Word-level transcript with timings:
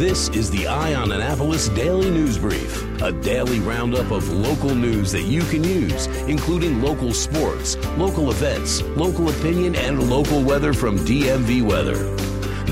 This 0.00 0.30
is 0.30 0.50
the 0.50 0.66
Eye 0.66 0.94
on 0.94 1.12
Annapolis 1.12 1.68
Daily 1.68 2.08
News 2.08 2.38
Brief, 2.38 3.02
a 3.02 3.12
daily 3.12 3.60
roundup 3.60 4.10
of 4.10 4.26
local 4.30 4.74
news 4.74 5.12
that 5.12 5.24
you 5.24 5.42
can 5.42 5.62
use, 5.62 6.06
including 6.26 6.80
local 6.80 7.12
sports, 7.12 7.76
local 7.98 8.30
events, 8.30 8.80
local 8.96 9.28
opinion, 9.28 9.74
and 9.76 10.08
local 10.08 10.42
weather 10.42 10.72
from 10.72 10.98
DMV 11.00 11.60
Weather. 11.62 12.02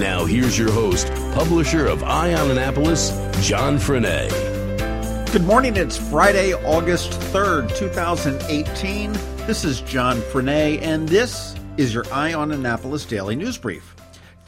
Now, 0.00 0.24
here's 0.24 0.58
your 0.58 0.72
host, 0.72 1.08
publisher 1.34 1.84
of 1.86 2.02
Eye 2.02 2.32
on 2.32 2.50
Annapolis, 2.50 3.10
John 3.46 3.76
Frenaye. 3.76 4.30
Good 5.30 5.44
morning. 5.44 5.76
It's 5.76 5.98
Friday, 5.98 6.54
August 6.54 7.10
3rd, 7.10 7.76
2018. 7.76 9.12
This 9.46 9.66
is 9.66 9.82
John 9.82 10.22
Frenaye, 10.22 10.80
and 10.80 11.06
this 11.06 11.54
is 11.76 11.92
your 11.92 12.06
Eye 12.10 12.32
on 12.32 12.52
Annapolis 12.52 13.04
Daily 13.04 13.36
News 13.36 13.58
Brief. 13.58 13.97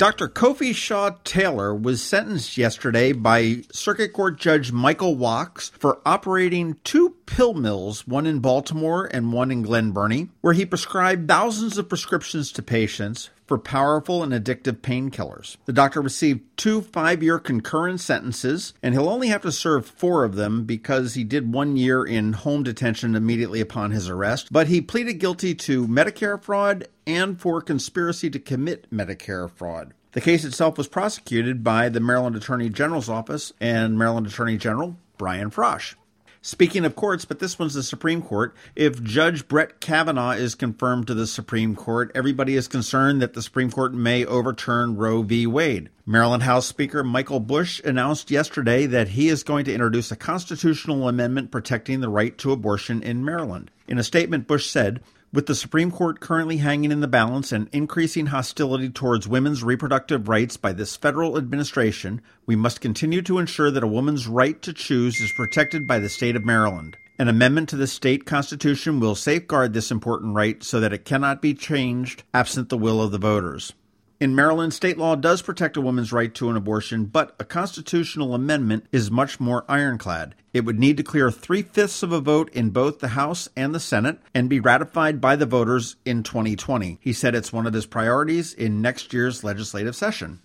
Dr. 0.01 0.29
Kofi 0.29 0.75
Shaw 0.75 1.11
Taylor 1.25 1.75
was 1.75 2.03
sentenced 2.03 2.57
yesterday 2.57 3.13
by 3.13 3.65
Circuit 3.71 4.15
Court 4.15 4.39
Judge 4.39 4.73
Michael 4.73 5.15
Wachs 5.15 5.71
for 5.73 6.01
operating 6.07 6.79
two 6.85 7.17
pill 7.27 7.53
mills, 7.53 8.07
one 8.07 8.25
in 8.25 8.39
Baltimore 8.39 9.11
and 9.13 9.31
one 9.31 9.51
in 9.51 9.61
Glen 9.61 9.91
Burnie, 9.91 10.31
where 10.41 10.55
he 10.55 10.65
prescribed 10.65 11.29
thousands 11.29 11.77
of 11.77 11.91
prescriptions 11.91 12.51
to 12.53 12.63
patients 12.63 13.29
for 13.51 13.59
powerful 13.59 14.23
and 14.23 14.33
addictive 14.33 14.77
painkillers. 14.77 15.57
The 15.65 15.73
doctor 15.73 16.01
received 16.01 16.43
two 16.57 16.83
five 16.83 17.21
year 17.21 17.41
concurrent 17.41 17.99
sentences, 17.99 18.75
and 18.81 18.95
he'll 18.95 19.09
only 19.09 19.27
have 19.27 19.43
to 19.43 19.51
serve 19.51 19.87
four 19.87 20.23
of 20.23 20.37
them 20.37 20.63
because 20.63 21.15
he 21.15 21.25
did 21.25 21.53
one 21.53 21.77
year 21.77 22.05
in 22.05 22.35
home 22.35 22.63
detention 22.63 23.17
immediately 23.17 23.61
upon 23.61 23.91
his 23.91 24.09
arrest. 24.09 24.53
But 24.53 24.69
he 24.69 24.81
pleaded 24.81 25.15
guilty 25.15 25.57
to 25.57 25.89
Medicare 25.89 26.41
fraud 26.41 26.87
and 27.09 27.41
for 27.41 27.61
conspiracy 27.61 28.31
to 28.31 28.39
commit 28.39 28.89
Medicare 28.89 29.51
fraud. 29.51 29.95
The 30.13 30.21
case 30.21 30.45
itself 30.45 30.79
was 30.79 30.87
prosecuted 30.87 31.65
by 31.65 31.89
the 31.89 31.99
Maryland 31.99 32.37
Attorney 32.37 32.69
General's 32.69 33.09
Office 33.09 33.53
and 33.61 33.99
Maryland 33.99 34.29
Attorney 34.29 34.59
General 34.59 34.97
Brian 35.19 35.51
Frosh. 35.51 35.97
Speaking 36.43 36.87
of 36.87 36.97
courts, 36.97 37.27
but 37.27 37.39
this 37.39 37.59
one's 37.59 37.75
the 37.75 37.83
Supreme 37.83 38.23
Court. 38.23 38.57
If 38.75 39.03
Judge 39.03 39.47
Brett 39.47 39.79
Kavanaugh 39.79 40.31
is 40.31 40.55
confirmed 40.55 41.07
to 41.09 41.15
the 41.15 41.27
Supreme 41.27 41.77
Court, 41.77 42.11
everybody 42.15 42.57
is 42.57 42.67
concerned 42.67 43.21
that 43.21 43.35
the 43.35 43.43
Supreme 43.43 43.71
Court 43.71 43.93
may 43.93 44.25
overturn 44.25 44.97
Roe 44.97 45.21
v. 45.21 45.47
Wade. 45.47 45.91
Maryland 46.07 46.45
House 46.45 46.67
Speaker 46.67 47.05
Michael 47.05 47.41
Busch 47.41 47.79
announced 47.85 48.31
yesterday 48.31 48.87
that 48.87 49.09
he 49.09 49.29
is 49.29 49.43
going 49.43 49.67
to 49.67 49.75
introduce 49.75 50.11
a 50.11 50.17
constitutional 50.17 51.09
amendment 51.09 51.51
protecting 51.51 52.01
the 52.01 52.09
right 52.09 52.39
to 52.39 52.53
abortion 52.53 53.03
in 53.03 53.23
Maryland. 53.23 53.71
In 53.87 53.99
a 53.99 54.03
statement, 54.03 54.47
Busch 54.47 54.67
said, 54.67 55.03
with 55.33 55.47
the 55.47 55.55
Supreme 55.55 55.91
Court 55.91 56.19
currently 56.19 56.57
hanging 56.57 56.91
in 56.91 57.01
the 57.01 57.07
balance 57.09 57.53
and 57.53 57.69
increasing 57.73 58.27
hostility 58.27 58.89
towards 58.89 59.29
women's 59.29 59.63
reproductive 59.63 60.29
rights 60.29 60.57
by 60.57 60.73
this 60.73 60.97
federal 60.97 61.39
administration, 61.39 62.21
we 62.47 62.57
must 62.57 62.81
continue 62.81 63.23
to 63.23 63.39
ensure 63.39 63.71
that 63.71 63.85
a 63.85 63.89
woman's 63.89 64.27
right 64.27 64.61
to 64.63 64.73
choose 64.73 65.21
is 65.21 65.33
protected 65.33 65.87
by 65.87 65.99
the 65.99 66.09
state 66.09 66.35
of 66.35 66.45
Maryland. 66.45 66.97
An 67.19 67.29
amendment 67.29 67.69
to 67.69 67.77
the 67.77 67.87
state 67.87 68.25
constitution 68.25 68.99
will 68.99 69.15
safeguard 69.15 69.73
this 69.73 69.91
important 69.91 70.35
right 70.35 70.65
so 70.65 70.81
that 70.81 70.93
it 70.93 71.05
cannot 71.05 71.43
be 71.43 71.55
changed 71.55 72.25
absent 72.35 72.69
the 72.69 72.79
will 72.79 73.01
of 73.01 73.13
the 73.13 73.19
voters. 73.19 73.75
In 74.21 74.35
Maryland, 74.35 74.75
state 74.75 74.99
law 74.99 75.15
does 75.17 75.41
protect 75.41 75.79
a 75.79 75.81
woman's 75.81 76.13
right 76.13 76.35
to 76.35 76.51
an 76.51 76.57
abortion, 76.57 77.07
but 77.07 77.35
a 77.41 77.45
constitutional 77.45 78.35
amendment 78.35 78.85
is 78.93 79.11
much 79.11 79.41
more 79.41 79.65
ironclad. 79.67 80.35
It 80.53 80.67
would 80.67 80.79
need 80.79 80.99
to 80.99 81.03
clear 81.03 81.31
three 81.31 81.63
fifths 81.63 82.03
of 82.03 82.13
a 82.13 82.21
vote 82.21 82.51
in 82.53 82.69
both 82.69 82.99
the 82.99 83.09
House 83.09 83.49
and 83.57 83.75
the 83.75 83.81
Senate 83.81 84.19
and 84.35 84.51
be 84.51 84.61
ratified 84.61 85.23
by 85.23 85.37
the 85.37 85.47
voters 85.47 85.97
in 86.05 86.23
2020. 86.23 86.99
He 87.01 87.15
said 87.15 87.35
it's 87.35 87.51
one 87.51 87.67
of 87.67 87.73
his 87.73 87.87
priorities 87.87 88.53
in 88.53 88.83
next 88.83 89.15
year's 89.15 89.43
legislative 89.43 89.97
session. 89.97 90.41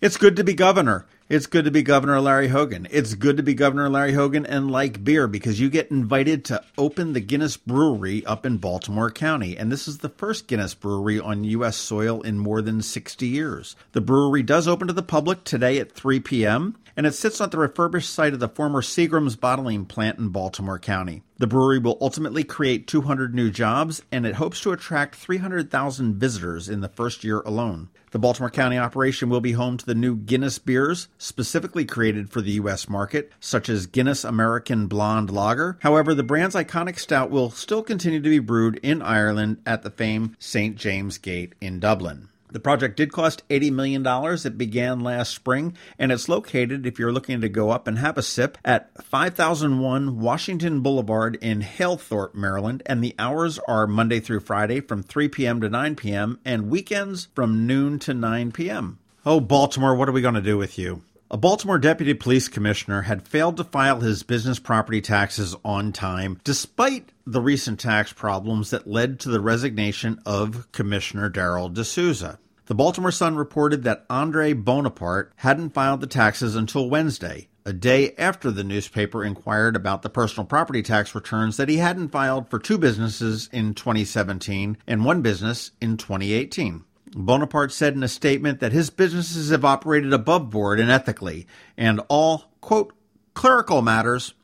It's 0.00 0.16
good 0.16 0.34
to 0.34 0.42
be 0.42 0.54
governor. 0.54 1.06
It's 1.28 1.46
good 1.46 1.64
to 1.64 1.72
be 1.72 1.82
Governor 1.82 2.20
Larry 2.20 2.46
Hogan. 2.46 2.86
It's 2.88 3.14
good 3.14 3.36
to 3.38 3.42
be 3.42 3.52
Governor 3.52 3.90
Larry 3.90 4.12
Hogan 4.12 4.46
and 4.46 4.70
like 4.70 5.02
beer 5.02 5.26
because 5.26 5.58
you 5.58 5.68
get 5.68 5.90
invited 5.90 6.44
to 6.44 6.62
open 6.78 7.14
the 7.14 7.20
Guinness 7.20 7.56
Brewery 7.56 8.24
up 8.24 8.46
in 8.46 8.58
Baltimore 8.58 9.10
County. 9.10 9.58
And 9.58 9.72
this 9.72 9.88
is 9.88 9.98
the 9.98 10.08
first 10.08 10.46
Guinness 10.46 10.74
Brewery 10.74 11.18
on 11.18 11.42
U.S. 11.42 11.76
soil 11.76 12.22
in 12.22 12.38
more 12.38 12.62
than 12.62 12.80
60 12.80 13.26
years. 13.26 13.74
The 13.90 14.00
brewery 14.00 14.44
does 14.44 14.68
open 14.68 14.86
to 14.86 14.92
the 14.92 15.02
public 15.02 15.42
today 15.42 15.80
at 15.80 15.90
3 15.90 16.20
p.m 16.20 16.76
and 16.96 17.06
it 17.06 17.14
sits 17.14 17.40
on 17.40 17.50
the 17.50 17.58
refurbished 17.58 18.08
site 18.08 18.32
of 18.32 18.40
the 18.40 18.48
former 18.48 18.80
Seagram's 18.80 19.36
bottling 19.36 19.84
plant 19.84 20.18
in 20.18 20.30
Baltimore 20.30 20.78
County. 20.78 21.22
The 21.38 21.46
brewery 21.46 21.78
will 21.78 21.98
ultimately 22.00 22.44
create 22.44 22.86
200 22.86 23.34
new 23.34 23.50
jobs, 23.50 24.00
and 24.10 24.24
it 24.24 24.36
hopes 24.36 24.60
to 24.62 24.72
attract 24.72 25.16
300,000 25.16 26.14
visitors 26.14 26.66
in 26.66 26.80
the 26.80 26.88
first 26.88 27.24
year 27.24 27.40
alone. 27.40 27.90
The 28.12 28.18
Baltimore 28.18 28.48
County 28.48 28.78
operation 28.78 29.28
will 29.28 29.42
be 29.42 29.52
home 29.52 29.76
to 29.76 29.84
the 29.84 29.94
new 29.94 30.16
Guinness 30.16 30.58
beers, 30.58 31.08
specifically 31.18 31.84
created 31.84 32.30
for 32.30 32.40
the 32.40 32.52
U.S. 32.52 32.88
market, 32.88 33.30
such 33.38 33.68
as 33.68 33.86
Guinness 33.86 34.24
American 34.24 34.86
Blonde 34.86 35.28
Lager. 35.28 35.76
However, 35.82 36.14
the 36.14 36.22
brand's 36.22 36.54
iconic 36.54 36.98
stout 36.98 37.30
will 37.30 37.50
still 37.50 37.82
continue 37.82 38.22
to 38.22 38.30
be 38.30 38.38
brewed 38.38 38.80
in 38.82 39.02
Ireland 39.02 39.58
at 39.66 39.82
the 39.82 39.90
famed 39.90 40.36
St. 40.38 40.76
James 40.76 41.18
Gate 41.18 41.54
in 41.60 41.80
Dublin. 41.80 42.30
The 42.50 42.60
project 42.60 42.96
did 42.96 43.12
cost 43.12 43.46
$80 43.48 43.72
million. 43.72 44.06
It 44.06 44.58
began 44.58 45.00
last 45.00 45.34
spring, 45.34 45.76
and 45.98 46.12
it's 46.12 46.28
located, 46.28 46.86
if 46.86 46.98
you're 46.98 47.12
looking 47.12 47.40
to 47.40 47.48
go 47.48 47.70
up 47.70 47.86
and 47.86 47.98
have 47.98 48.16
a 48.16 48.22
sip, 48.22 48.56
at 48.64 48.90
5001 49.02 50.20
Washington 50.20 50.80
Boulevard 50.80 51.36
in 51.40 51.60
Halethorpe, 51.62 52.34
Maryland. 52.34 52.82
And 52.86 53.02
the 53.02 53.14
hours 53.18 53.58
are 53.66 53.86
Monday 53.86 54.20
through 54.20 54.40
Friday 54.40 54.80
from 54.80 55.02
3 55.02 55.28
p.m. 55.28 55.60
to 55.60 55.68
9 55.68 55.96
p.m., 55.96 56.38
and 56.44 56.70
weekends 56.70 57.28
from 57.34 57.66
noon 57.66 57.98
to 58.00 58.14
9 58.14 58.52
p.m. 58.52 58.98
Oh, 59.24 59.40
Baltimore, 59.40 59.94
what 59.94 60.08
are 60.08 60.12
we 60.12 60.22
going 60.22 60.34
to 60.34 60.40
do 60.40 60.56
with 60.56 60.78
you? 60.78 61.02
A 61.28 61.36
Baltimore 61.36 61.80
deputy 61.80 62.14
police 62.14 62.46
commissioner 62.46 63.02
had 63.02 63.26
failed 63.26 63.56
to 63.56 63.64
file 63.64 63.98
his 63.98 64.22
business 64.22 64.60
property 64.60 65.00
taxes 65.00 65.56
on 65.64 65.90
time, 65.90 66.38
despite 66.44 67.10
the 67.26 67.40
recent 67.40 67.80
tax 67.80 68.12
problems 68.12 68.70
that 68.70 68.86
led 68.86 69.18
to 69.20 69.30
the 69.30 69.40
resignation 69.40 70.20
of 70.24 70.70
Commissioner 70.70 71.28
Darryl 71.28 71.74
De 71.74 71.84
Sousa. 71.84 72.38
The 72.66 72.76
Baltimore 72.76 73.10
Sun 73.10 73.34
reported 73.34 73.82
that 73.82 74.06
Andre 74.08 74.52
Bonaparte 74.52 75.32
hadn't 75.34 75.74
filed 75.74 76.00
the 76.00 76.06
taxes 76.06 76.54
until 76.54 76.88
Wednesday, 76.88 77.48
a 77.64 77.72
day 77.72 78.14
after 78.16 78.52
the 78.52 78.62
newspaper 78.62 79.24
inquired 79.24 79.74
about 79.74 80.02
the 80.02 80.08
personal 80.08 80.46
property 80.46 80.80
tax 80.80 81.12
returns 81.12 81.56
that 81.56 81.68
he 81.68 81.78
hadn't 81.78 82.10
filed 82.10 82.48
for 82.48 82.60
two 82.60 82.78
businesses 82.78 83.50
in 83.52 83.74
2017 83.74 84.78
and 84.86 85.04
one 85.04 85.22
business 85.22 85.72
in 85.80 85.96
2018. 85.96 86.84
Bonaparte 87.16 87.72
said 87.72 87.94
in 87.94 88.02
a 88.02 88.08
statement 88.08 88.60
that 88.60 88.72
his 88.72 88.90
businesses 88.90 89.50
have 89.50 89.64
operated 89.64 90.12
above 90.12 90.50
board 90.50 90.78
and 90.78 90.90
ethically, 90.90 91.46
and 91.76 92.00
all, 92.08 92.44
quote, 92.60 92.92
clerical 93.32 93.80
matters 93.80 94.34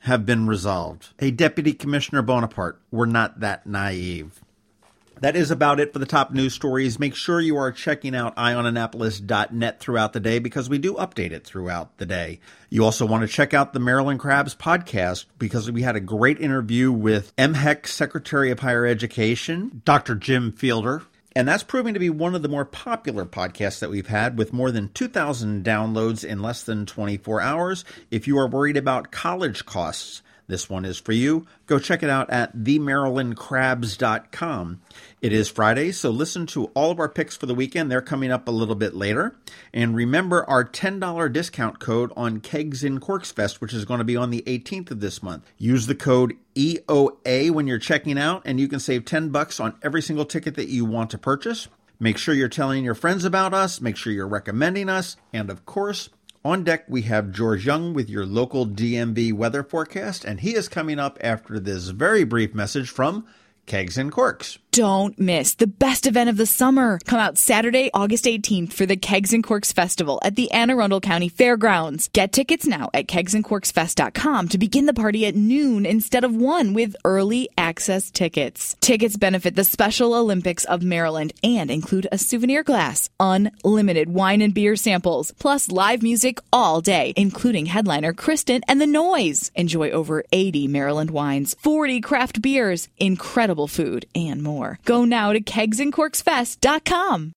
have 0.00 0.24
been 0.24 0.46
resolved. 0.46 1.10
A 1.18 1.30
Deputy 1.30 1.74
Commissioner 1.74 2.22
Bonaparte, 2.22 2.80
we're 2.90 3.04
not 3.04 3.40
that 3.40 3.66
naive. 3.66 4.40
That 5.20 5.36
is 5.36 5.52
about 5.52 5.78
it 5.78 5.92
for 5.92 6.00
the 6.00 6.06
top 6.06 6.32
news 6.32 6.52
stories. 6.52 6.98
Make 6.98 7.14
sure 7.14 7.40
you 7.40 7.56
are 7.56 7.70
checking 7.70 8.16
out 8.16 8.34
eyeonannapolis.net 8.34 9.78
throughout 9.78 10.14
the 10.14 10.18
day 10.18 10.40
because 10.40 10.68
we 10.68 10.78
do 10.78 10.94
update 10.94 11.30
it 11.30 11.44
throughout 11.44 11.96
the 11.98 12.06
day. 12.06 12.40
You 12.70 12.84
also 12.84 13.06
want 13.06 13.22
to 13.22 13.28
check 13.28 13.54
out 13.54 13.72
the 13.72 13.78
Maryland 13.78 14.18
Crabs 14.18 14.56
podcast 14.56 15.26
because 15.38 15.70
we 15.70 15.82
had 15.82 15.94
a 15.94 16.00
great 16.00 16.40
interview 16.40 16.90
with 16.90 17.36
MHEC 17.36 17.86
Secretary 17.86 18.50
of 18.50 18.58
Higher 18.60 18.84
Education, 18.84 19.82
Dr. 19.84 20.16
Jim 20.16 20.50
Fielder, 20.50 21.02
and 21.34 21.48
that's 21.48 21.62
proving 21.62 21.94
to 21.94 22.00
be 22.00 22.10
one 22.10 22.34
of 22.34 22.42
the 22.42 22.48
more 22.48 22.64
popular 22.64 23.24
podcasts 23.24 23.80
that 23.80 23.90
we've 23.90 24.06
had 24.06 24.38
with 24.38 24.52
more 24.52 24.70
than 24.70 24.90
2,000 24.92 25.64
downloads 25.64 26.24
in 26.24 26.42
less 26.42 26.62
than 26.62 26.86
24 26.86 27.40
hours. 27.40 27.84
If 28.10 28.26
you 28.26 28.38
are 28.38 28.48
worried 28.48 28.76
about 28.76 29.10
college 29.12 29.64
costs, 29.64 30.22
this 30.52 30.68
one 30.68 30.84
is 30.84 30.98
for 30.98 31.12
you. 31.12 31.46
Go 31.66 31.78
check 31.78 32.02
it 32.02 32.10
out 32.10 32.28
at 32.28 32.54
themarylandcrabs.com. 32.54 34.82
It 35.22 35.32
is 35.32 35.48
Friday, 35.48 35.92
so 35.92 36.10
listen 36.10 36.44
to 36.48 36.66
all 36.74 36.90
of 36.90 36.98
our 36.98 37.08
picks 37.08 37.34
for 37.36 37.46
the 37.46 37.54
weekend. 37.54 37.90
They're 37.90 38.02
coming 38.02 38.30
up 38.30 38.46
a 38.46 38.52
little 38.52 38.74
bit 38.74 38.94
later. 38.94 39.34
And 39.72 39.96
remember 39.96 40.44
our 40.48 40.64
$10 40.64 41.32
discount 41.32 41.80
code 41.80 42.12
on 42.16 42.40
Kegs 42.40 42.84
in 42.84 43.00
Corks 43.00 43.32
Fest, 43.32 43.62
which 43.62 43.72
is 43.72 43.86
going 43.86 43.98
to 43.98 44.04
be 44.04 44.16
on 44.16 44.30
the 44.30 44.42
18th 44.46 44.90
of 44.90 45.00
this 45.00 45.22
month. 45.22 45.50
Use 45.56 45.86
the 45.86 45.94
code 45.94 46.34
EOA 46.54 47.50
when 47.50 47.66
you're 47.66 47.78
checking 47.78 48.18
out, 48.18 48.42
and 48.44 48.60
you 48.60 48.68
can 48.68 48.80
save 48.80 49.06
10 49.06 49.30
bucks 49.30 49.58
on 49.58 49.74
every 49.82 50.02
single 50.02 50.26
ticket 50.26 50.56
that 50.56 50.68
you 50.68 50.84
want 50.84 51.08
to 51.10 51.18
purchase. 51.18 51.68
Make 51.98 52.18
sure 52.18 52.34
you're 52.34 52.48
telling 52.48 52.84
your 52.84 52.96
friends 52.96 53.24
about 53.24 53.54
us, 53.54 53.80
make 53.80 53.96
sure 53.96 54.12
you're 54.12 54.26
recommending 54.26 54.88
us, 54.88 55.16
and 55.32 55.48
of 55.48 55.64
course, 55.64 56.10
on 56.44 56.64
deck, 56.64 56.84
we 56.88 57.02
have 57.02 57.30
George 57.30 57.66
Young 57.66 57.94
with 57.94 58.10
your 58.10 58.26
local 58.26 58.66
DMV 58.66 59.32
weather 59.32 59.62
forecast, 59.62 60.24
and 60.24 60.40
he 60.40 60.54
is 60.56 60.68
coming 60.68 60.98
up 60.98 61.16
after 61.20 61.60
this 61.60 61.88
very 61.88 62.24
brief 62.24 62.52
message 62.52 62.90
from 62.90 63.24
Kegs 63.66 63.96
and 63.96 64.12
Corks. 64.12 64.58
Don't 64.72 65.18
miss 65.18 65.54
the 65.54 65.66
best 65.66 66.06
event 66.06 66.30
of 66.30 66.38
the 66.38 66.46
summer. 66.46 66.98
Come 67.04 67.20
out 67.20 67.36
Saturday, 67.36 67.90
August 67.92 68.24
18th 68.24 68.72
for 68.72 68.86
the 68.86 68.96
Kegs 68.96 69.34
and 69.34 69.44
Corks 69.44 69.70
Festival 69.70 70.18
at 70.24 70.34
the 70.34 70.50
Anne 70.50 70.70
Arundel 70.70 70.98
County 70.98 71.28
Fairgrounds. 71.28 72.08
Get 72.14 72.32
tickets 72.32 72.66
now 72.66 72.88
at 72.94 73.06
kegsandcorksfest.com 73.06 74.48
to 74.48 74.56
begin 74.56 74.86
the 74.86 74.94
party 74.94 75.26
at 75.26 75.34
noon 75.34 75.84
instead 75.84 76.24
of 76.24 76.34
1 76.34 76.72
with 76.72 76.96
early 77.04 77.50
access 77.58 78.10
tickets. 78.10 78.74
Tickets 78.80 79.18
benefit 79.18 79.56
the 79.56 79.64
Special 79.64 80.14
Olympics 80.14 80.64
of 80.64 80.82
Maryland 80.82 81.34
and 81.44 81.70
include 81.70 82.08
a 82.10 82.16
souvenir 82.16 82.62
glass, 82.62 83.10
unlimited 83.20 84.08
wine 84.08 84.40
and 84.40 84.54
beer 84.54 84.74
samples, 84.74 85.32
plus 85.32 85.70
live 85.70 86.02
music 86.02 86.38
all 86.50 86.80
day, 86.80 87.12
including 87.14 87.66
headliner 87.66 88.14
Kristen 88.14 88.62
and 88.66 88.80
the 88.80 88.86
Noise. 88.86 89.50
Enjoy 89.54 89.90
over 89.90 90.24
80 90.32 90.66
Maryland 90.68 91.10
wines, 91.10 91.54
40 91.60 92.00
craft 92.00 92.40
beers, 92.40 92.88
incredible 92.96 93.51
food, 93.66 94.06
and 94.14 94.42
more 94.42 94.52
more. 94.52 94.78
Go 94.84 95.04
now 95.04 95.32
to 95.32 95.40
kegsandcorksfest.com. 95.40 97.32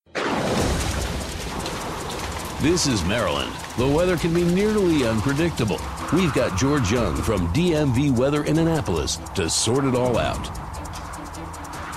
This 2.62 2.88
is 2.88 3.04
Maryland. 3.06 3.52
The 3.78 3.88
weather 3.88 4.18
can 4.18 4.34
be 4.34 4.44
nearly 4.44 5.06
unpredictable. 5.06 5.80
We've 6.14 6.34
got 6.34 6.58
George 6.58 6.92
Young 6.92 7.16
from 7.16 7.48
DMV 7.54 8.16
Weather 8.16 8.44
in 8.44 8.58
Annapolis 8.58 9.18
to 9.36 9.50
sort 9.50 9.86
it 9.86 9.96
all 9.96 10.18
out. 10.18 10.48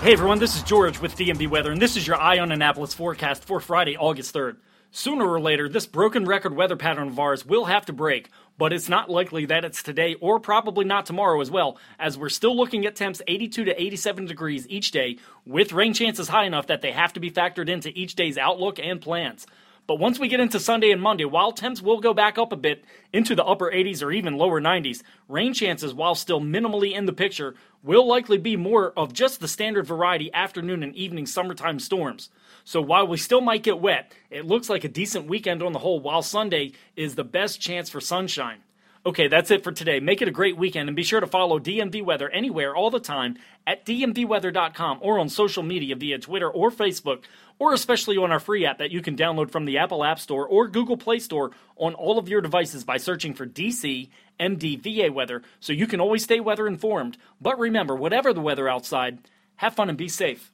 Hey 0.00 0.12
everyone, 0.12 0.38
this 0.38 0.56
is 0.56 0.62
George 0.62 1.00
with 1.00 1.17
DMV 1.17 1.49
Weather, 1.49 1.73
and 1.73 1.82
this 1.82 1.97
is 1.97 2.06
your 2.06 2.17
Eye 2.17 2.38
on 2.38 2.53
Annapolis 2.53 2.94
forecast 2.94 3.44
for 3.44 3.61
Friday, 3.61 3.97
August 3.97 4.35
3rd. 4.35 4.56
Sooner 4.91 5.26
or 5.26 5.41
later, 5.41 5.69
this 5.69 5.87
broken 5.87 6.25
record 6.25 6.55
weather 6.55 6.76
pattern 6.76 7.09
of 7.09 7.19
ours 7.19 7.44
will 7.44 7.67
have 7.67 7.85
to 7.87 7.93
break, 7.93 8.31
but 8.59 8.73
it's 8.73 8.89
not 8.89 9.09
likely 9.09 9.47
that 9.47 9.65
it's 9.65 9.83
today 9.83 10.17
or 10.21 10.41
probably 10.41 10.85
not 10.85 11.07
tomorrow 11.07 11.41
as 11.41 11.51
well, 11.51 11.79
as 11.99 12.19
we're 12.19 12.29
still 12.29 12.57
looking 12.57 12.85
at 12.85 12.97
temps 12.97 13.23
82 13.27 13.65
to 13.65 13.81
87 13.83 14.27
degrees 14.27 14.67
each 14.69 14.91
day, 14.91 15.19
with 15.47 15.73
rain 15.73 15.95
chances 15.95 16.29
high 16.29 16.45
enough 16.45 16.67
that 16.67 16.83
they 16.83 16.93
have 16.93 17.13
to 17.15 17.21
be 17.21 17.31
factored 17.31 17.69
into 17.69 17.91
each 17.91 18.17
day's 18.17 18.37
outlook 18.37 18.79
and 18.79 19.01
plans. 19.01 19.47
But 19.88 19.99
once 19.99 20.19
we 20.19 20.29
get 20.29 20.40
into 20.40 20.61
Sunday 20.61 20.90
and 20.90 21.00
Monday, 21.00 21.25
while 21.25 21.50
temps 21.50 21.81
will 21.81 21.99
go 21.99 22.12
back 22.12 22.37
up 22.37 22.52
a 22.52 22.56
bit 22.56 22.85
into 23.11 23.35
the 23.35 23.44
upper 23.44 23.73
80s 23.73 24.02
or 24.02 24.12
even 24.12 24.37
lower 24.37 24.61
90s, 24.61 25.02
rain 25.29 25.55
chances, 25.55 25.94
while 25.94 26.14
still 26.14 26.43
minimally 26.43 26.93
in 26.93 27.06
the 27.06 27.12
picture, 27.14 27.55
will 27.82 28.06
likely 28.06 28.37
be 28.37 28.55
more 28.55 28.93
of 28.99 29.14
just 29.14 29.40
the 29.40 29.49
standard 29.49 29.87
variety 29.87 30.31
afternoon 30.35 30.82
and 30.82 30.94
evening 30.94 31.25
summertime 31.25 31.81
storms. 31.81 32.29
So 32.64 32.82
while 32.82 33.06
we 33.06 33.17
still 33.17 33.40
might 33.40 33.62
get 33.62 33.81
wet, 33.81 34.12
it 34.29 34.44
looks 34.44 34.69
like 34.69 34.85
a 34.85 34.88
decent 34.88 35.26
weekend 35.26 35.62
on 35.62 35.73
the 35.73 35.79
whole, 35.79 36.00
while 36.00 36.20
Sunday 36.20 36.73
is 36.94 37.14
the 37.14 37.25
best 37.25 37.58
chance 37.58 37.88
for 37.88 37.99
sunshine. 37.99 38.58
Okay, 39.06 39.29
that's 39.29 39.50
it 39.50 39.62
for 39.62 39.73
today. 39.73 40.00
Make 40.00 40.23
it 40.23 40.29
a 40.29 40.33
great 40.33 40.56
weekend 40.56 40.89
and 40.89 40.97
be 40.97 41.05
sure 41.05 41.21
to 41.21 41.27
follow 41.27 41.59
DMV 41.59 42.05
Weather 42.05 42.29
anywhere 42.29 42.75
all 42.75 42.91
the 42.91 42.99
time 43.00 43.37
at 43.67 43.87
dmvweather.com 43.87 44.99
or 45.00 45.19
on 45.19 45.29
social 45.29 45.62
media 45.62 45.95
via 45.95 46.19
Twitter 46.19 46.50
or 46.50 46.71
Facebook 46.71 47.25
or 47.59 47.73
especially 47.73 48.17
on 48.17 48.33
our 48.33 48.41
free 48.41 48.67
app 48.67 48.79
that 48.79 48.91
you 48.91 49.00
can 49.00 49.17
download 49.17 49.50
from 49.50 49.65
the 49.65 49.79
Apple 49.79 50.05
App 50.05 50.19
Store 50.19 50.47
or 50.47 50.69
Google 50.69 50.97
Play 50.97 51.19
Store 51.21 51.53
on 51.77 51.95
all 51.95 52.19
of 52.19 52.29
your 52.29 52.41
devices 52.41 52.85
by 52.85 52.97
searching 52.97 53.35
for 53.35 53.47
DC 53.47 54.09
MDVA 54.41 55.12
weather 55.12 55.43
so 55.61 55.73
you 55.73 55.87
can 55.87 56.00
always 56.00 56.25
stay 56.25 56.41
weather 56.41 56.67
informed. 56.67 57.17
But 57.41 57.59
remember, 57.59 57.95
whatever 57.95 58.33
the 58.33 58.41
weather 58.41 58.69
outside, 58.69 59.19
have 59.56 59.75
fun 59.75 59.89
and 59.89 59.99
be 59.99 60.09
safe. 60.09 60.53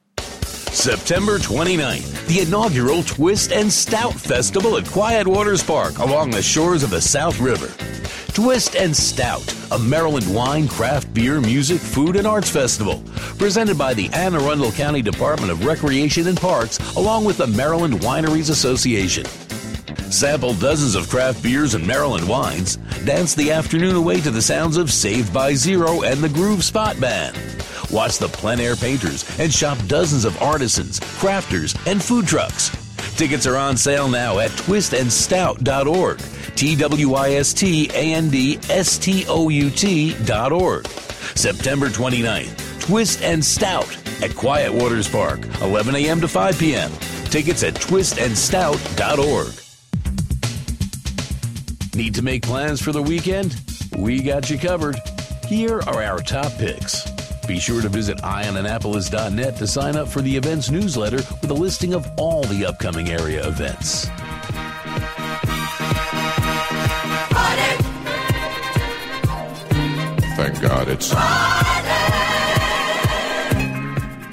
September 0.75 1.39
29th, 1.39 2.27
the 2.27 2.41
inaugural 2.41 3.05
Twist 3.05 3.53
and 3.53 3.73
Stout 3.73 4.13
Festival 4.13 4.77
at 4.77 4.85
Quiet 4.85 5.25
Waters 5.25 5.63
Park 5.63 5.99
along 5.99 6.31
the 6.31 6.43
shores 6.43 6.83
of 6.83 6.91
the 6.91 7.01
South 7.01 7.39
River. 7.39 7.73
Twist 8.33 8.75
and 8.75 8.95
Stout, 8.95 9.55
a 9.71 9.79
Maryland 9.79 10.35
wine, 10.35 10.67
craft 10.67 11.15
beer, 11.15 11.41
music, 11.41 11.81
food, 11.81 12.17
and 12.17 12.27
arts 12.27 12.51
festival, 12.51 13.05
presented 13.39 13.79
by 13.79 13.95
the 13.95 14.11
Anne 14.13 14.35
Arundel 14.35 14.73
County 14.73 15.01
Department 15.01 15.53
of 15.53 15.65
Recreation 15.65 16.27
and 16.27 16.39
Parks 16.39 16.79
along 16.97 17.25
with 17.25 17.39
the 17.39 17.47
Maryland 17.47 18.01
Wineries 18.01 18.51
Association. 18.51 19.25
Sample 20.11 20.55
dozens 20.55 20.97
of 20.97 21.09
craft 21.09 21.41
beers 21.41 21.75
and 21.75 21.87
Maryland 21.87 22.29
wines. 22.29 22.77
Dance 23.05 23.35
the 23.35 23.53
afternoon 23.53 23.95
away 23.95 24.21
to 24.21 24.31
the 24.31 24.43
sounds 24.43 24.77
of 24.77 24.91
Saved 24.91 25.33
by 25.33 25.55
Zero 25.55 26.03
and 26.03 26.21
the 26.21 26.29
Groove 26.29 26.65
Spot 26.65 26.99
Band. 27.01 27.37
Watch 27.95 28.19
the 28.19 28.27
plein 28.29 28.59
air 28.59 28.75
painters 28.75 29.25
and 29.39 29.55
shop 29.55 29.79
dozens 29.87 30.25
of 30.25 30.43
artisans, 30.43 30.99
crafters, 30.99 31.77
and 31.89 32.03
food 32.03 32.27
trucks. 32.27 32.71
Tickets 33.17 33.47
are 33.47 33.57
on 33.57 33.77
sale 33.77 34.09
now 34.09 34.41
at 34.41 34.51
twistandstout.org. 34.51 36.19
T 36.57 36.75
W 36.75 37.15
I 37.15 37.31
S 37.35 37.55
T 37.55 37.89
A 37.95 38.15
N 38.15 38.31
D 38.31 38.59
S 38.69 38.99
T 38.99 39.25
O 39.29 39.49
U 39.49 39.71
T 39.71 40.15
dot 40.25 40.51
org. 40.51 40.89
September 41.37 41.87
29th, 41.87 42.81
Twist 42.81 43.23
and 43.23 43.45
Stout 43.45 43.97
at 44.21 44.35
Quiet 44.35 44.75
Waters 44.75 45.09
Park, 45.09 45.47
11 45.61 45.95
a.m. 45.95 46.21
to 46.21 46.27
5 46.27 46.59
p.m. 46.59 46.91
Tickets 47.27 47.63
at 47.63 47.75
twistandstout.org. 47.75 49.55
Need 51.95 52.15
to 52.17 52.23
make 52.23 52.43
plans 52.43 52.83
for 52.83 52.91
the 52.91 53.03
weekend? 53.03 53.57
We 53.97 54.21
got 54.21 54.51
you 54.51 54.59
covered. 54.59 54.97
Here 55.47 55.79
are 55.83 56.03
our 56.03 56.19
top 56.19 56.51
picks. 56.59 57.14
Be 57.47 57.59
sure 57.59 57.83
to 57.83 57.89
visit 57.89 58.19
eyeonannapolis.net 58.19 59.57
to 59.57 59.67
sign 59.67 59.97
up 59.97 60.09
for 60.09 60.23
the 60.23 60.35
events 60.35 60.71
newsletter 60.71 61.19
with 61.41 61.51
a 61.51 61.55
listing 61.55 61.93
of 61.93 62.11
all 62.17 62.43
the 62.45 62.65
upcoming 62.65 63.11
area 63.11 63.47
events. 63.47 64.07
Thank 70.37 70.61
God 70.61 70.89
it's. 70.89 71.11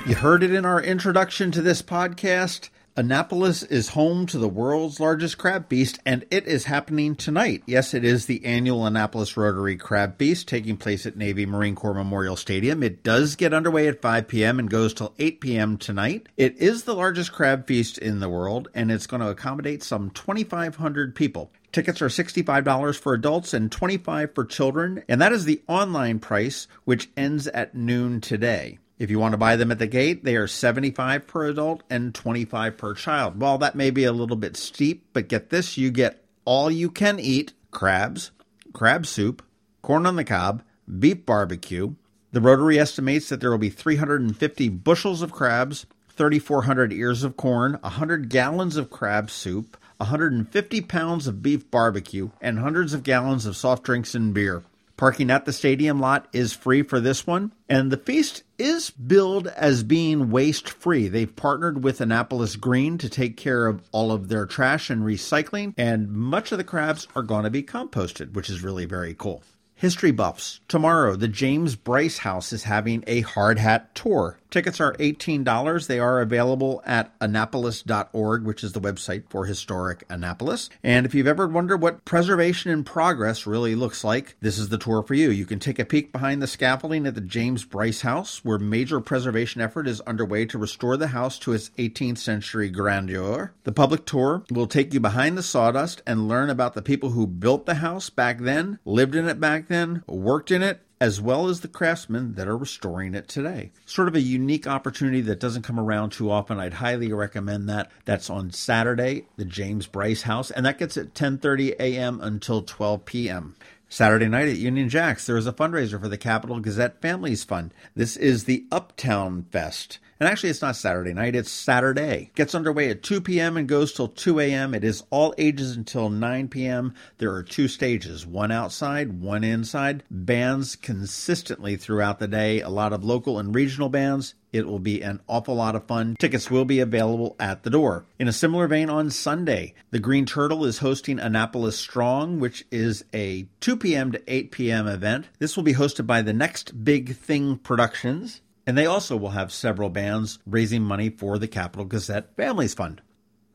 You 0.07 0.15
heard 0.15 0.43
it 0.43 0.51
in 0.53 0.65
our 0.65 0.81
introduction 0.81 1.51
to 1.51 1.61
this 1.61 1.81
podcast. 1.81 2.69
Annapolis 2.97 3.63
is 3.63 3.89
home 3.89 4.25
to 4.25 4.37
the 4.37 4.49
world's 4.49 4.99
largest 4.99 5.37
crab 5.37 5.69
feast, 5.69 5.97
and 6.05 6.25
it 6.29 6.45
is 6.45 6.65
happening 6.65 7.15
tonight. 7.15 7.63
Yes, 7.65 7.93
it 7.93 8.03
is 8.03 8.25
the 8.25 8.43
annual 8.43 8.85
Annapolis 8.85 9.37
Rotary 9.37 9.77
Crab 9.77 10.17
Feast 10.19 10.49
taking 10.49 10.75
place 10.75 11.05
at 11.05 11.15
Navy 11.15 11.45
Marine 11.45 11.73
Corps 11.73 11.93
Memorial 11.93 12.35
Stadium. 12.35 12.83
It 12.83 13.01
does 13.01 13.37
get 13.37 13.53
underway 13.53 13.87
at 13.87 14.01
5 14.01 14.27
p.m. 14.27 14.59
and 14.59 14.69
goes 14.69 14.93
till 14.93 15.13
8 15.17 15.39
p.m. 15.39 15.77
tonight. 15.77 16.27
It 16.35 16.57
is 16.57 16.83
the 16.83 16.93
largest 16.93 17.31
crab 17.31 17.65
feast 17.65 17.97
in 17.97 18.19
the 18.19 18.27
world, 18.27 18.67
and 18.73 18.91
it's 18.91 19.07
going 19.07 19.21
to 19.21 19.29
accommodate 19.29 19.83
some 19.83 20.09
2,500 20.09 21.15
people. 21.15 21.49
Tickets 21.71 22.01
are 22.01 22.09
$65 22.09 22.99
for 22.99 23.13
adults 23.13 23.53
and 23.53 23.71
25 23.71 24.35
for 24.35 24.43
children, 24.43 25.01
and 25.07 25.21
that 25.21 25.31
is 25.31 25.45
the 25.45 25.61
online 25.65 26.19
price, 26.19 26.67
which 26.83 27.09
ends 27.15 27.47
at 27.47 27.73
noon 27.73 28.19
today. 28.19 28.79
If 29.01 29.09
you 29.09 29.17
want 29.17 29.31
to 29.31 29.37
buy 29.39 29.55
them 29.55 29.71
at 29.71 29.79
the 29.79 29.87
gate, 29.87 30.23
they 30.23 30.35
are 30.35 30.45
75 30.45 31.25
per 31.25 31.47
adult 31.47 31.81
and 31.89 32.13
25 32.13 32.77
per 32.77 32.93
child. 32.93 33.41
Well, 33.41 33.57
that 33.57 33.73
may 33.73 33.89
be 33.89 34.03
a 34.03 34.11
little 34.11 34.35
bit 34.35 34.55
steep, 34.55 35.07
but 35.11 35.27
get 35.27 35.49
this, 35.49 35.75
you 35.75 35.89
get 35.89 36.23
all 36.45 36.69
you 36.69 36.91
can 36.91 37.19
eat 37.19 37.53
crabs, 37.71 38.29
crab 38.73 39.07
soup, 39.07 39.41
corn 39.81 40.05
on 40.05 40.17
the 40.17 40.23
cob, 40.23 40.61
beef 40.99 41.25
barbecue. 41.25 41.95
The 42.31 42.41
Rotary 42.41 42.77
estimates 42.77 43.29
that 43.29 43.41
there 43.41 43.49
will 43.49 43.57
be 43.57 43.71
350 43.71 44.69
bushels 44.69 45.23
of 45.23 45.31
crabs, 45.31 45.87
3,400 46.09 46.93
ears 46.93 47.23
of 47.23 47.35
corn, 47.35 47.79
100 47.81 48.29
gallons 48.29 48.77
of 48.77 48.91
crab 48.91 49.31
soup, 49.31 49.77
150 49.97 50.81
pounds 50.81 51.25
of 51.25 51.41
beef 51.41 51.71
barbecue, 51.71 52.29
and 52.39 52.59
hundreds 52.59 52.93
of 52.93 53.01
gallons 53.01 53.47
of 53.47 53.57
soft 53.57 53.81
drinks 53.81 54.13
and 54.13 54.31
beer. 54.31 54.61
Parking 54.95 55.31
at 55.31 55.45
the 55.45 55.53
stadium 55.53 55.99
lot 55.99 56.27
is 56.31 56.53
free 56.53 56.83
for 56.83 56.99
this 56.99 57.25
one, 57.25 57.51
and 57.67 57.91
the 57.91 57.97
feast 57.97 58.43
is 58.61 58.91
billed 58.91 59.47
as 59.47 59.83
being 59.83 60.29
waste 60.29 60.69
free. 60.69 61.07
They've 61.07 61.35
partnered 61.35 61.83
with 61.83 61.99
Annapolis 61.99 62.55
Green 62.55 62.99
to 62.99 63.09
take 63.09 63.35
care 63.35 63.65
of 63.65 63.81
all 63.91 64.11
of 64.11 64.27
their 64.29 64.45
trash 64.45 64.91
and 64.91 65.01
recycling, 65.01 65.73
and 65.77 66.11
much 66.11 66.51
of 66.51 66.59
the 66.59 66.63
crabs 66.63 67.07
are 67.15 67.23
going 67.23 67.43
to 67.43 67.49
be 67.49 67.63
composted, 67.63 68.33
which 68.33 68.49
is 68.49 68.63
really 68.63 68.85
very 68.85 69.15
cool. 69.15 69.41
History 69.81 70.11
buffs. 70.11 70.59
Tomorrow, 70.67 71.15
the 71.15 71.27
James 71.27 71.75
Brice 71.75 72.19
House 72.19 72.53
is 72.53 72.65
having 72.65 73.03
a 73.07 73.21
hard 73.21 73.57
hat 73.57 73.95
tour. 73.95 74.37
Tickets 74.51 74.81
are 74.81 74.93
$18. 74.95 75.87
They 75.87 75.97
are 75.97 76.19
available 76.19 76.83
at 76.85 77.13
annapolis.org, 77.21 78.43
which 78.43 78.65
is 78.65 78.73
the 78.73 78.81
website 78.81 79.23
for 79.29 79.45
historic 79.45 80.03
Annapolis. 80.09 80.69
And 80.83 81.05
if 81.05 81.15
you've 81.15 81.25
ever 81.25 81.47
wondered 81.47 81.81
what 81.81 82.03
preservation 82.03 82.69
in 82.69 82.83
progress 82.83 83.47
really 83.47 83.75
looks 83.75 84.03
like, 84.03 84.35
this 84.41 84.59
is 84.59 84.67
the 84.67 84.77
tour 84.77 85.03
for 85.03 85.13
you. 85.13 85.31
You 85.31 85.45
can 85.45 85.59
take 85.59 85.79
a 85.79 85.85
peek 85.85 86.11
behind 86.11 86.41
the 86.41 86.47
scaffolding 86.47 87.07
at 87.07 87.15
the 87.15 87.21
James 87.21 87.63
Brice 87.63 88.01
House, 88.01 88.43
where 88.43 88.59
major 88.59 88.99
preservation 88.99 89.61
effort 89.61 89.87
is 89.87 90.01
underway 90.01 90.45
to 90.47 90.57
restore 90.57 90.97
the 90.97 91.07
house 91.07 91.39
to 91.39 91.53
its 91.53 91.69
18th 91.77 92.17
century 92.17 92.69
grandeur. 92.69 93.53
The 93.63 93.71
public 93.71 94.05
tour 94.05 94.43
will 94.51 94.67
take 94.67 94.93
you 94.93 94.99
behind 94.99 95.37
the 95.37 95.43
sawdust 95.43 96.03
and 96.05 96.27
learn 96.27 96.49
about 96.49 96.73
the 96.73 96.81
people 96.81 97.11
who 97.11 97.25
built 97.25 97.65
the 97.65 97.75
house 97.75 98.09
back 98.09 98.39
then, 98.39 98.79
lived 98.83 99.15
in 99.15 99.29
it 99.29 99.39
back 99.39 99.69
then, 99.71 100.03
worked 100.07 100.51
in 100.51 100.61
it, 100.61 100.81
as 100.99 101.19
well 101.19 101.47
as 101.47 101.61
the 101.61 101.67
craftsmen 101.67 102.35
that 102.35 102.47
are 102.47 102.55
restoring 102.57 103.15
it 103.15 103.27
today. 103.27 103.71
Sort 103.87 104.07
of 104.07 104.13
a 104.15 104.21
unique 104.21 104.67
opportunity 104.67 105.21
that 105.21 105.39
doesn't 105.39 105.63
come 105.63 105.79
around 105.79 106.11
too 106.11 106.29
often. 106.29 106.59
I'd 106.59 106.75
highly 106.75 107.11
recommend 107.11 107.67
that. 107.69 107.89
That's 108.05 108.29
on 108.29 108.51
Saturday, 108.51 109.25
the 109.35 109.45
James 109.45 109.87
Brice 109.87 110.21
House, 110.21 110.51
and 110.51 110.65
that 110.65 110.77
gets 110.77 110.97
at 110.97 111.15
10:30 111.15 111.75
a.m. 111.79 112.19
until 112.21 112.61
12 112.61 113.05
p.m. 113.05 113.55
Saturday 113.93 114.29
night 114.29 114.47
at 114.47 114.55
Union 114.55 114.87
Jacks, 114.87 115.25
there 115.25 115.35
is 115.35 115.45
a 115.45 115.51
fundraiser 115.51 115.99
for 115.99 116.07
the 116.07 116.17
Capital 116.17 116.61
Gazette 116.61 117.01
Families 117.01 117.43
Fund. 117.43 117.73
This 117.93 118.15
is 118.15 118.45
the 118.45 118.65
Uptown 118.71 119.43
Fest. 119.51 119.99
And 120.17 120.29
actually, 120.29 120.49
it's 120.51 120.61
not 120.61 120.77
Saturday 120.77 121.13
night, 121.13 121.35
it's 121.35 121.51
Saturday. 121.51 122.31
Gets 122.33 122.55
underway 122.55 122.89
at 122.89 123.03
2 123.03 123.19
p.m. 123.19 123.57
and 123.57 123.67
goes 123.67 123.91
till 123.91 124.07
2 124.07 124.39
a.m. 124.39 124.73
It 124.73 124.85
is 124.85 125.03
all 125.09 125.33
ages 125.37 125.75
until 125.75 126.09
9 126.09 126.47
p.m. 126.47 126.93
There 127.17 127.33
are 127.33 127.43
two 127.43 127.67
stages 127.67 128.25
one 128.25 128.49
outside, 128.49 129.19
one 129.19 129.43
inside. 129.43 130.03
Bands 130.09 130.77
consistently 130.77 131.75
throughout 131.75 132.19
the 132.19 132.29
day, 132.29 132.61
a 132.61 132.69
lot 132.69 132.93
of 132.93 133.03
local 133.03 133.39
and 133.39 133.53
regional 133.53 133.89
bands. 133.89 134.35
It 134.51 134.67
will 134.67 134.79
be 134.79 135.01
an 135.01 135.21
awful 135.27 135.55
lot 135.55 135.75
of 135.75 135.87
fun. 135.87 136.15
Tickets 136.19 136.51
will 136.51 136.65
be 136.65 136.79
available 136.79 137.35
at 137.39 137.63
the 137.63 137.69
door. 137.69 138.05
In 138.19 138.27
a 138.27 138.33
similar 138.33 138.67
vein, 138.67 138.89
on 138.89 139.09
Sunday, 139.09 139.73
the 139.91 139.99
Green 139.99 140.25
Turtle 140.25 140.65
is 140.65 140.79
hosting 140.79 141.19
Annapolis 141.19 141.77
Strong, 141.79 142.39
which 142.39 142.65
is 142.71 143.05
a 143.13 143.47
2 143.61 143.77
p.m. 143.77 144.11
to 144.11 144.21
8 144.27 144.51
p.m. 144.51 144.87
event. 144.87 145.29
This 145.39 145.55
will 145.55 145.63
be 145.63 145.73
hosted 145.73 146.05
by 146.05 146.21
the 146.21 146.33
Next 146.33 146.83
Big 146.83 147.15
Thing 147.15 147.57
Productions, 147.57 148.41
and 148.67 148.77
they 148.77 148.85
also 148.85 149.15
will 149.15 149.29
have 149.29 149.53
several 149.53 149.89
bands 149.89 150.39
raising 150.45 150.83
money 150.83 151.09
for 151.09 151.37
the 151.37 151.47
Capital 151.47 151.85
Gazette 151.85 152.35
Families 152.35 152.73
Fund. 152.73 153.01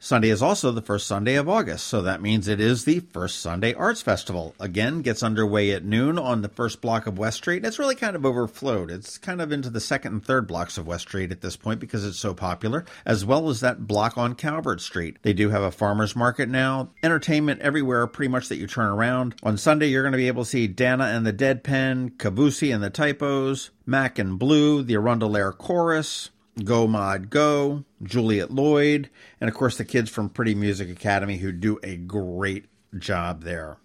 Sunday 0.06 0.30
is 0.30 0.40
also 0.40 0.70
the 0.70 0.80
first 0.80 1.08
Sunday 1.08 1.34
of 1.34 1.48
August, 1.48 1.88
so 1.88 2.00
that 2.00 2.22
means 2.22 2.46
it 2.46 2.60
is 2.60 2.84
the 2.84 3.00
First 3.00 3.40
Sunday 3.40 3.74
Arts 3.74 4.02
Festival. 4.02 4.54
Again, 4.60 5.02
gets 5.02 5.20
underway 5.20 5.72
at 5.72 5.84
noon 5.84 6.16
on 6.16 6.42
the 6.42 6.48
first 6.48 6.80
block 6.80 7.08
of 7.08 7.18
West 7.18 7.38
Street. 7.38 7.64
It's 7.64 7.80
really 7.80 7.96
kind 7.96 8.14
of 8.14 8.24
overflowed. 8.24 8.88
It's 8.88 9.18
kind 9.18 9.40
of 9.40 9.50
into 9.50 9.68
the 9.68 9.80
second 9.80 10.12
and 10.12 10.24
third 10.24 10.46
blocks 10.46 10.78
of 10.78 10.86
West 10.86 11.08
Street 11.08 11.32
at 11.32 11.40
this 11.40 11.56
point 11.56 11.80
because 11.80 12.04
it's 12.04 12.20
so 12.20 12.34
popular, 12.34 12.84
as 13.04 13.24
well 13.24 13.48
as 13.48 13.58
that 13.62 13.88
block 13.88 14.16
on 14.16 14.36
Calvert 14.36 14.80
Street. 14.80 15.16
They 15.22 15.32
do 15.32 15.50
have 15.50 15.62
a 15.62 15.72
farmer's 15.72 16.14
market 16.14 16.48
now, 16.48 16.90
entertainment 17.02 17.60
everywhere 17.60 18.06
pretty 18.06 18.30
much 18.30 18.48
that 18.48 18.58
you 18.58 18.68
turn 18.68 18.86
around. 18.86 19.34
On 19.42 19.58
Sunday, 19.58 19.88
you're 19.88 20.04
going 20.04 20.12
to 20.12 20.18
be 20.18 20.28
able 20.28 20.44
to 20.44 20.50
see 20.50 20.68
Dana 20.68 21.06
and 21.06 21.26
the 21.26 21.32
Deadpen, 21.32 22.10
Kavusi 22.16 22.72
and 22.72 22.80
the 22.80 22.90
Typos, 22.90 23.70
Mac 23.84 24.20
and 24.20 24.38
Blue, 24.38 24.84
the 24.84 24.94
Arundel 24.94 25.36
Air 25.36 25.50
Chorus, 25.50 26.30
Go 26.64 26.86
Mod 26.86 27.28
Go, 27.28 27.84
Juliet 28.02 28.50
Lloyd, 28.50 29.10
and 29.40 29.48
of 29.48 29.54
course 29.54 29.76
the 29.76 29.84
kids 29.84 30.10
from 30.10 30.30
Pretty 30.30 30.54
Music 30.54 30.88
Academy 30.88 31.36
who 31.36 31.52
do 31.52 31.78
a 31.82 31.96
great 31.96 32.66
job 32.98 33.42
there. 33.42 33.76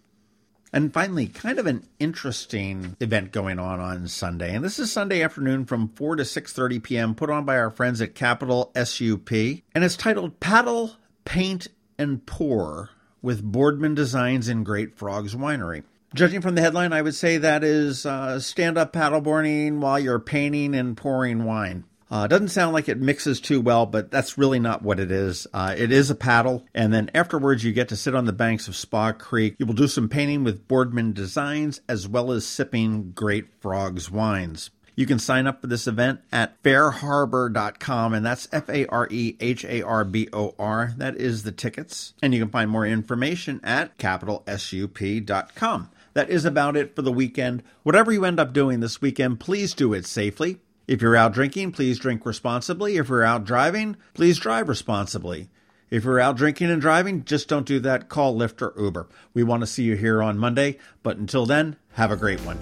And 0.74 0.94
finally, 0.94 1.28
kind 1.28 1.60
of 1.60 1.66
an 1.66 1.86
interesting 2.00 2.96
event 3.01 3.34
going 3.34 3.60
on 3.60 3.82
on 3.82 4.08
Sunday. 4.08 4.56
And 4.56 4.63
this 4.63 4.80
is 4.80 4.90
Sunday 4.90 5.22
afternoon 5.22 5.66
from 5.66 5.90
4 5.90 6.16
to 6.16 6.24
6:30 6.24 6.82
p.m. 6.82 7.16
put 7.16 7.30
on 7.30 7.44
by 7.44 7.58
our 7.58 7.70
friends 7.70 8.01
at 8.01 8.16
Capital 8.16 8.72
SUP, 8.74 9.32
and 9.32 9.84
it's 9.84 9.98
titled 9.98 10.40
Paddle, 10.40 10.96
Paint 11.25 11.68
and 11.98 12.25
Pour 12.25 12.90
with 13.22 13.44
Boardman 13.44 13.96
Designs 13.96 14.48
in 14.48 14.63
Great 14.63 14.98
Frogs 14.98 15.36
Winery. 15.36 15.84
Judging 16.13 16.42
from 16.42 16.56
the 16.56 16.62
headline, 16.62 16.94
I 16.94 17.01
would 17.01 17.16
say 17.16 17.38
that 17.38 17.63
is 17.63 18.06
uh, 18.06 18.40
stand 18.40 18.78
up 18.78 18.94
paddleboarding 18.94 19.80
while 19.80 20.00
you're 20.00 20.20
painting 20.20 20.74
and 20.74 20.96
pouring 20.96 21.44
wine. 21.46 21.84
Uh, 22.12 22.27
doesn't 22.27 22.50
sound 22.50 22.74
like 22.74 22.89
it 22.89 23.00
mixes 23.00 23.39
too 23.39 23.62
well, 23.62 23.86
but 23.86 24.12
that's 24.12 24.38
really 24.38 24.60
not 24.60 24.82
what 24.82 25.00
it 25.00 25.10
is. 25.12 25.48
Uh, 25.53 25.74
it 25.77 25.94
is 25.94 26.10
a 26.10 26.15
paddle, 26.15 26.65
and 26.75 26.94
then 26.94 27.10
afterwards 27.15 27.63
you 27.63 27.72
get 27.72 27.88
to 27.88 27.96
sit 27.96 28.13
on 28.13 28.25
the 28.25 28.34
banks 28.34 28.68
of 28.68 28.75
Spa 28.75 29.13
Creek. 29.13 29.56
You 29.58 29.65
will 29.65 29.74
do 29.74 29.88
some 29.88 30.10
painting 30.10 30.44
with 30.44 30.68
Boardman 30.68 31.13
Designs 31.13 31.80
as 31.88 32.10
well 32.10 32.34
as 32.34 32.46
sipping 32.46 33.12
Great 33.12 33.48
Frogs 33.62 34.12
wines. 34.12 34.72
You 34.94 35.06
can 35.06 35.20
sign 35.20 35.48
up 35.48 35.62
for 35.62 35.68
this 35.68 35.88
event 35.88 36.20
at 36.34 36.62
fareharbor.com, 36.63 38.13
and 38.13 38.25
that's 38.25 38.50
F 38.51 38.70
A 38.70 38.86
R 38.88 39.08
E 39.10 39.38
H 39.39 39.63
A 39.63 39.82
R 39.82 40.03
B 40.03 40.27
O 40.34 40.53
R. 40.60 40.94
That 40.98 41.15
is 41.15 41.44
the 41.44 41.53
tickets. 41.53 42.13
And 42.22 42.34
you 42.34 42.41
can 42.41 42.50
find 42.50 42.70
more 42.70 42.86
information 42.86 43.62
at 43.63 43.98
capitalsup.com. 43.98 45.89
That 46.13 46.30
is 46.30 46.44
about 46.44 46.75
it 46.75 46.94
for 46.94 47.03
the 47.03 47.12
weekend. 47.12 47.63
Whatever 47.84 48.12
you 48.12 48.25
end 48.25 48.38
up 48.38 48.51
doing 48.51 48.82
this 48.82 49.01
weekend, 49.01 49.39
please 49.39 49.74
do 49.74 49.94
it 49.94 50.06
safely. 50.06 50.60
If 50.92 51.02
you're 51.02 51.16
out 51.16 51.32
drinking, 51.32 51.72
please 51.72 52.00
drink 52.00 52.26
responsibly. 52.26 52.98
If 52.98 53.08
you're 53.08 53.24
out 53.24 53.46
driving, 53.46 53.96
please 54.14 54.38
drive 54.38 54.68
responsibly. 54.68 55.48
If 55.90 56.04
you're 56.04 56.20
out 56.20 56.36
drinking 56.36 56.70
and 56.70 56.82
driving, 56.82 57.24
just 57.24 57.48
don't 57.48 57.66
do 57.66 57.80
that. 57.80 58.10
Call 58.10 58.36
Lyft 58.36 58.62
or 58.62 58.74
Uber. 58.78 59.08
We 59.34 59.42
want 59.44 59.62
to 59.62 59.68
see 59.68 59.84
you 59.84 59.96
here 59.96 60.22
on 60.22 60.38
Monday, 60.38 60.80
but 61.02 61.16
until 61.16 61.46
then, 61.46 61.78
have 61.94 62.12
a 62.12 62.18
great 62.18 62.42
one. 62.42 62.58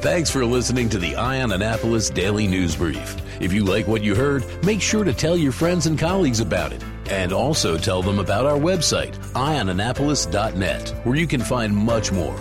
Thanks 0.00 0.30
for 0.30 0.44
listening 0.44 0.88
to 0.90 0.98
the 0.98 1.16
Eye 1.16 1.42
on 1.42 1.50
Annapolis 1.50 2.08
Daily 2.08 2.46
News 2.46 2.76
Brief. 2.76 3.16
If 3.40 3.52
you 3.52 3.64
like 3.64 3.88
what 3.88 4.04
you 4.04 4.14
heard, 4.14 4.44
make 4.64 4.80
sure 4.80 5.02
to 5.02 5.12
tell 5.12 5.36
your 5.36 5.50
friends 5.50 5.86
and 5.86 5.98
colleagues 5.98 6.38
about 6.38 6.72
it. 6.72 6.84
And 7.10 7.32
also 7.32 7.76
tell 7.76 8.00
them 8.00 8.20
about 8.20 8.46
our 8.46 8.58
website, 8.58 9.16
eyeonannapolis.net, 9.32 10.90
where 11.04 11.16
you 11.16 11.26
can 11.26 11.40
find 11.40 11.76
much 11.76 12.12
more. 12.12 12.38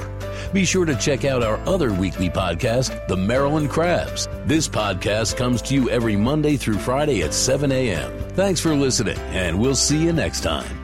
Be 0.53 0.65
sure 0.65 0.85
to 0.85 0.95
check 0.97 1.23
out 1.23 1.43
our 1.43 1.57
other 1.67 1.93
weekly 1.93 2.29
podcast, 2.29 3.07
The 3.07 3.15
Maryland 3.15 3.69
Crabs. 3.69 4.27
This 4.45 4.67
podcast 4.67 5.37
comes 5.37 5.61
to 5.63 5.73
you 5.73 5.89
every 5.89 6.15
Monday 6.17 6.57
through 6.57 6.79
Friday 6.79 7.23
at 7.23 7.33
7 7.33 7.71
a.m. 7.71 8.11
Thanks 8.31 8.59
for 8.59 8.75
listening, 8.75 9.17
and 9.29 9.57
we'll 9.59 9.75
see 9.75 10.03
you 10.03 10.11
next 10.11 10.41
time. 10.41 10.80